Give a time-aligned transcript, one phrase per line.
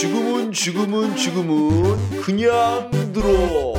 [0.00, 3.74] 지금은 지금은 지금은 그냥 들어.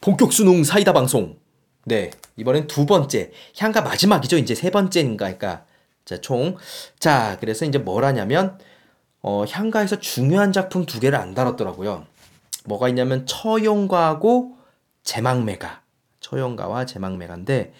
[0.00, 1.36] 본격 수능 사이다 방송.
[1.84, 3.30] 네, 이번엔 두 번째.
[3.58, 4.38] 향가 마지막이죠.
[4.38, 5.26] 이제 세 번째인가.
[5.26, 5.66] 그러니까
[6.06, 6.56] 자, 총.
[6.98, 8.58] 자, 그래서 이제 뭘 하냐면
[9.22, 12.06] 어, 향가에서 중요한 작품 두 개를 안 다뤘더라고요.
[12.64, 14.56] 뭐가 있냐면 처용가하고
[15.02, 15.82] 제망매가.
[16.20, 17.72] 처용가와 제망매가인데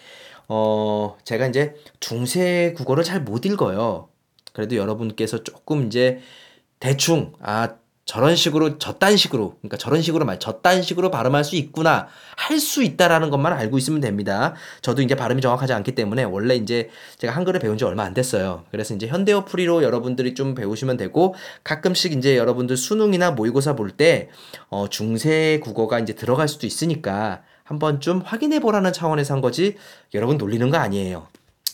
[0.47, 4.09] 어, 제가 이제 중세 국어를 잘 못 읽어요.
[4.53, 6.19] 그래도 여러분께서 조금 이제
[6.79, 7.75] 대충 아
[8.09, 12.81] 저런 식으로 저딴 식으로 그러니까 저런 식으로 말 저딴 식으로 발음할 수 있구나 할 수
[12.81, 14.55] 있다라는 것만 알고 있으면 됩니다.
[14.81, 18.63] 저도 이제 발음이 정확하지 않기 때문에 원래 이제 제가 한글을 배운 지 얼마 안 됐어요.
[18.71, 24.29] 그래서 이제 현대어 풀이로 여러분들이 좀 배우시면 되고 가끔씩 이제 여러분들 수능이나 모의고사 볼때
[24.69, 29.75] 어, 중세 국어가 이제 들어갈 수도 있으니까 한번 좀 확인해 보라는 차원에서 한 거지
[30.15, 31.27] 여러분 놀리는 거 아니에요.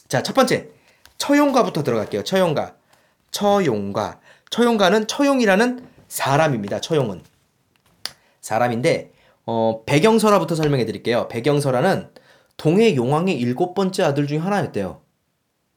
[0.10, 0.68] 자, 첫 번째.
[1.18, 2.26] 처용가부터 들어갈게요.
[2.26, 2.74] 처용가.
[3.32, 4.20] 처용가.
[4.50, 6.82] 처용가는 처용이라는 사람입니다.
[6.82, 7.24] 처용은.
[8.42, 9.14] 사람인데
[9.46, 11.28] 어, 배경설화부터 설명해 드릴게요.
[11.28, 12.10] 배경설화는
[12.58, 15.02] 동해 용왕의 일곱 번째 아들 중에 하나였대요.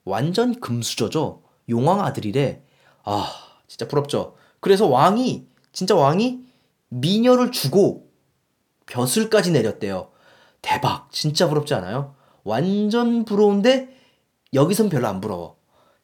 [0.04, 1.42] 완전 금수저죠.
[1.68, 2.62] 용왕 아들이래.
[3.04, 3.32] 아,
[3.66, 4.36] 진짜 부럽죠.
[4.60, 6.40] 그래서 왕이 진짜 왕이
[6.88, 8.08] 미녀를 주고
[8.86, 10.10] 벼슬까지 내렸대요.
[10.62, 11.10] 대박.
[11.12, 12.14] 진짜 부럽지 않아요?
[12.44, 13.94] 완전 부러운데
[14.54, 15.56] 여기선 별로 안 부러워.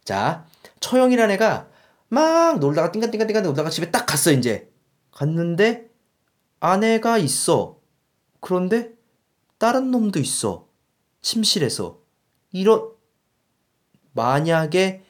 [0.05, 0.45] 자,
[0.80, 1.69] 처형이란 애가
[2.14, 4.70] 막 놀다가 띵간띵간띵간 놀다가 집에 딱 갔어 이제.
[5.10, 5.90] 갔는데
[6.60, 7.80] 아내가 있어.
[8.40, 8.92] 그런데
[9.58, 10.68] 다른 놈도 있어.
[11.20, 12.00] 침실에서.
[12.52, 12.92] 이런
[14.12, 15.04] 만약에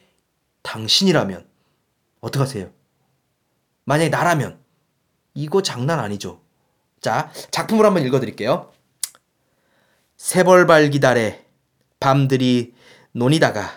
[0.63, 1.47] 당신이라면
[2.21, 2.71] 어떡하세요?
[3.83, 4.59] 만약에 나라면
[5.35, 6.41] 이거 장난 아니죠.
[7.01, 8.71] 자, 작품을 한번 읽어 드릴게요.
[10.17, 11.45] 세벌발 기다래
[11.99, 12.73] 밤들이
[13.11, 13.69] 논이다가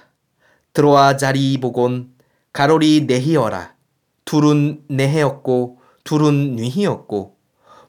[0.73, 2.17] 들어와 자리 보곤
[2.59, 3.77] 가로리 내히어라.
[4.25, 7.37] 둘은 내해였고 둘은 뉘히였고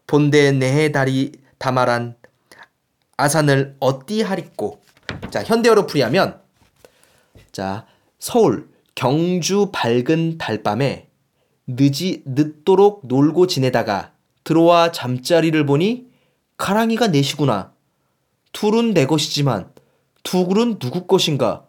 [0.05, 2.15] 본대 내해 다리 다마란
[3.17, 4.79] 아산을 어띠하리꼬.
[5.31, 6.39] 자 현대어로 풀이하면
[7.51, 7.87] 자
[8.19, 11.09] 서울 경주 밝은 달밤에
[11.65, 14.11] 늦이 늦도록 놀고 지내다가
[14.43, 16.11] 들어와 잠자리를 보니
[16.57, 17.73] 가랑이가 내시구나.
[18.51, 19.73] 둘은 내 것이지만
[20.21, 21.65] 두 굴은 누구 것인가?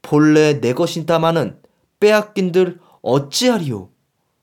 [0.00, 1.59] 본래 내 것이다마는
[2.00, 3.88] 빼앗긴들 어찌하리요?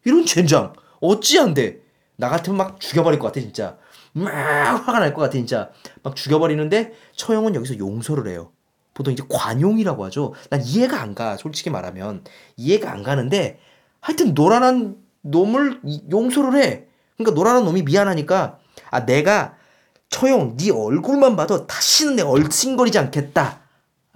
[0.06, 1.82] 이런 젠장 어찌한데?
[2.16, 3.78] 나 같으면 막 죽여버릴 것 같아 진짜.
[4.14, 5.70] 막 화가 날 것 같아 진짜.
[6.04, 8.52] 막 죽여버리는데 처형은 여기서 용서를 해요.
[8.94, 10.34] 보통 이제 관용이라고 하죠.
[10.50, 12.24] 난 이해가 안 가 솔직히 말하면.
[12.56, 13.60] 이해가 안 가는데
[14.00, 16.86] 하여튼 노란한 놈을 이- 용서를 해.
[17.18, 19.56] 그러니까 놀아난 놈이 미안하니까 아 내가
[20.10, 23.60] 처용 네 얼굴만 봐도 다시는 내가 얼씬거리지 않겠다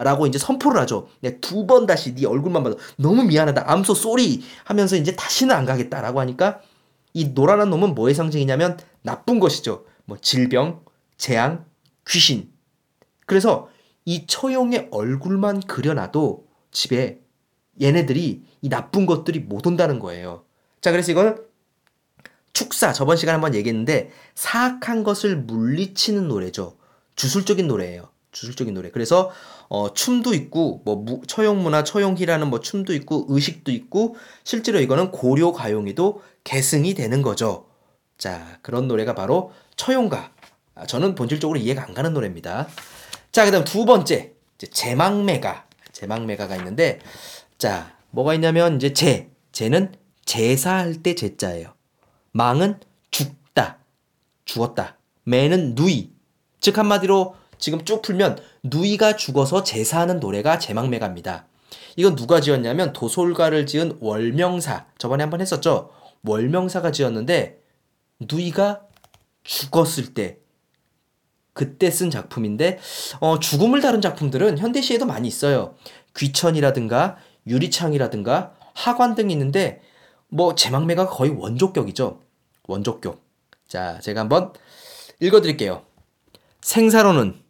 [0.04, 1.08] 라고 이제 선포를 하죠.
[1.22, 3.64] 내가 두번 다시 네 얼굴만 봐도 너무 미안하다.
[3.66, 6.62] I'm so sorry 하면서 이제 다시는 안 가겠다라고 하니까
[7.14, 9.86] 이 놀아난 놈은 뭐의 상징이냐면 나쁜 것이죠.
[10.06, 10.84] 뭐 질병,
[11.18, 11.66] 재앙,
[12.08, 12.52] 귀신.
[13.26, 13.70] 그래서
[14.06, 17.22] 이 처용의 얼굴만 그려놔도 집에
[17.82, 20.46] 얘네들이 이 나쁜 것들이 못 온다는 거예요.
[20.82, 21.38] 자, 그래서 이거는
[22.54, 26.78] 축사 저번 시간에 한번 얘기했는데 사악한 것을 물리치는 노래죠.
[27.16, 28.11] 주술적인 노래예요.
[28.32, 28.90] 주술적인 노래.
[28.92, 29.32] 그래서
[29.70, 35.52] 어, 춤도 있고 뭐 무- 처용문화 처용희라는 뭐 춤도 있고 의식도 있고 실제로 이거는 고려
[35.52, 37.68] 가용에도 계승이 되는 거죠.
[38.18, 40.32] 자 그런 노래가 바로 처용가.
[40.76, 42.68] 아, 저는 본질적으로 이해가 안 가는 노래입니다.
[43.32, 47.00] 자 그다음 두 번째 이제 제망매가 제망매가가 있는데
[47.58, 49.94] 자 뭐가 있냐면 이제 제 제는
[50.26, 51.74] 제사할 때 제자예요.
[52.32, 52.80] 망은
[53.12, 53.80] 죽다
[54.46, 54.98] 죽었다.
[55.24, 56.12] 매는 누이
[56.62, 61.46] 즉 한마디로 지금 쭉 풀면 누이가 죽어서 제사하는 노래가 제망매가입니다.
[61.96, 65.92] 이건 누가 지었냐면 도솔가를 지은 월명사 저번에 한번 했었죠.
[66.26, 67.62] 월명사가 지었는데
[68.20, 68.82] 누이가
[69.44, 70.40] 죽었을 때
[71.54, 72.80] 그때 쓴 작품인데
[73.20, 75.76] 어, 죽음을 다룬 작품들은 현대 시에도 많이 있어요.
[76.18, 79.82] 귀천이라든가 유리창이라든가 하관 등이 있는데
[80.30, 82.22] 뭐 제망매가 거의 원조격이죠.
[82.68, 83.22] 원조격.
[83.68, 84.54] 자, 제가 한번
[85.20, 85.84] 읽어드릴게요.
[86.62, 87.41] 생사로는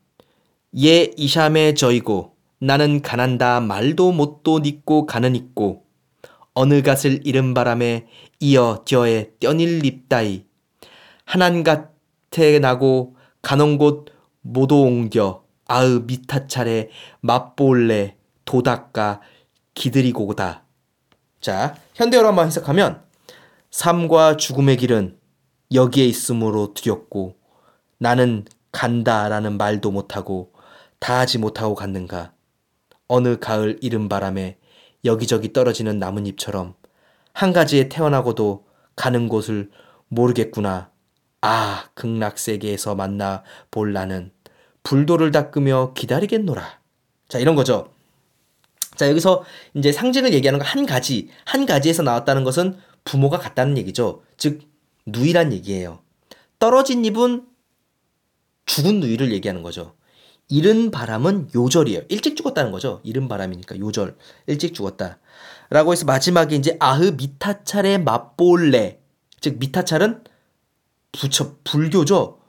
[0.78, 5.86] 예 이샴에 저이고 나는 가난다 말도 못도 닉고 가는 있고
[6.54, 8.08] 어느 갓을 잃은 바람에
[8.40, 10.46] 이어 저에 떼닐 립다이.
[11.26, 14.06] 하난 갓에 나고 가는 곳
[14.42, 16.90] 모도 옮겨 아으 미타 차례
[17.20, 18.16] 맛볼래
[18.46, 19.20] 도닦아
[19.74, 20.64] 기들이고다.
[21.42, 23.02] 자 현대어로 한번 해석하면
[23.72, 25.18] 삶과 죽음의 길은
[25.74, 27.36] 여기에 있으므로 두렵고
[27.98, 30.51] 나는 간다라는 말도 못하고
[31.02, 32.32] 다하지 못하고 갔는가.
[33.08, 34.58] 어느 가을 이른 바람에
[35.04, 36.76] 여기저기 떨어지는 나뭇잎처럼
[37.34, 38.66] 한 가지에 태어나고도
[38.96, 39.72] 가는 곳을
[40.08, 40.92] 모르겠구나.
[41.42, 44.32] 아, 극락세계에서 만나 볼 나는
[44.84, 46.80] 불도를 닦으며 기다리겠노라.
[47.28, 47.94] 자, 이런 거죠.
[48.96, 49.44] 자, 여기서
[49.74, 54.22] 이제 상징을 얘기하는 거 한 가지, 한 가지에서 나왔다는 것은 부모가 같다는 얘기죠.
[54.38, 54.62] 즉,
[55.08, 56.04] 누이란 얘기예요.
[56.60, 57.48] 떨어진 잎은
[58.68, 59.96] 죽은 누이를 얘기하는 거죠.
[60.52, 62.02] 이른 바람은 요절이에요.
[62.10, 63.00] 일찍 죽었다는 거죠.
[63.04, 64.18] 이른 바람이니까 요절.
[64.48, 65.18] 일찍 죽었다.
[65.70, 69.00] 라고 해서 마지막에 이제 아흐 미타찰의 맛볼래.
[69.40, 70.26] 즉, 미타찰은
[71.14, 72.40] 부처, 불교죠.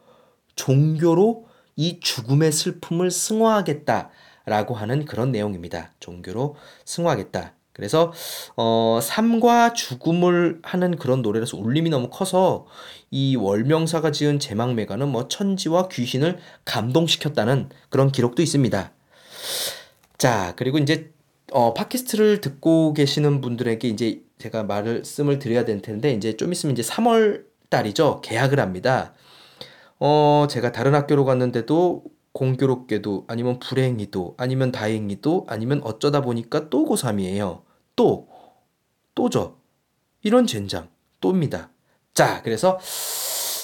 [0.56, 1.46] 종교로
[1.76, 4.10] 이 죽음의 슬픔을 승화하겠다.
[4.46, 5.92] 라고 하는 그런 내용입니다.
[6.00, 7.54] 종교로 승화하겠다.
[7.72, 8.12] 그래서
[8.56, 12.66] 어, 삶과 죽음을 하는 그런 노래라서 울림이 너무 커서
[13.10, 18.92] 이 월명사가 지은 제막매가는 뭐 천지와 귀신을 감동시켰다는 그런 기록도 있습니다.
[20.18, 21.12] 자, 그리고 이제
[21.52, 26.82] 어, 팟캐스트를 듣고 계시는 분들에게 이제 제가 말씀을 드려야 될 텐데 이제 좀 있으면 이제
[26.82, 28.20] 3월 달이죠.
[28.22, 29.14] 계약을 합니다.
[29.98, 37.62] 어, 제가 다른 학교로 갔는데도 공교롭게도 아니면 불행히도 아니면 다행히도 아니면 어쩌다 보니까 또 고3이에요.
[37.96, 38.28] 또
[39.14, 39.58] 또죠.
[40.22, 40.88] 이런 젠장
[41.20, 41.70] 또입니다.
[42.14, 42.78] 자, 그래서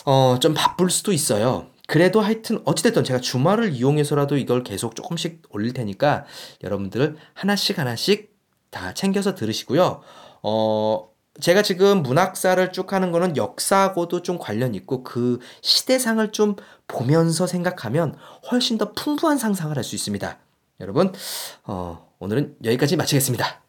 [0.04, 1.68] 어, 좀 바쁠 수도 있어요.
[1.86, 6.26] 그래도 하여튼 어찌됐든 제가 주말을 이용해서라도 이걸 계속 조금씩 올릴 테니까
[6.62, 8.36] 여러분들 하나씩 하나씩
[8.70, 10.02] 다 챙겨서 들으시고요.
[10.42, 11.08] 어,
[11.40, 16.56] 제가 지금 문학사를 쭉 하는 거는 역사하고도 좀 관련 있고 그 시대상을 좀
[16.86, 18.16] 보면서 생각하면
[18.50, 20.38] 훨씬 더 풍부한 상상을 할 수 있습니다.
[20.80, 21.12] 여러분,
[21.64, 23.67] 어, 오늘은 여기까지 마치겠습니다.